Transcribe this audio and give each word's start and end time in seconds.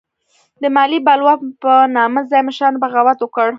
د 0.61 0.63
مالیې 0.75 0.99
بلوا 1.07 1.33
په 1.63 1.73
نامه 1.97 2.21
ځايي 2.29 2.43
مشرانو 2.47 2.81
بغاوت 2.83 3.17
وکړ. 3.21 3.47